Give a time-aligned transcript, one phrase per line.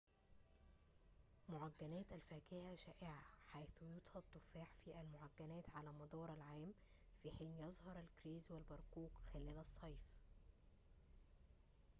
[1.49, 6.73] معجنات الفاكهة شائعة حيث يُطهى التفاح في المعجنات على مدار العام
[7.23, 9.99] في حين يظهر الكرز والبرقوق خلال الصيف